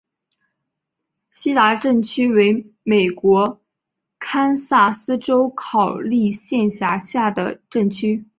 [1.31, 3.61] 锡达镇区为美国
[4.17, 8.25] 堪萨斯州考利县辖下的镇区。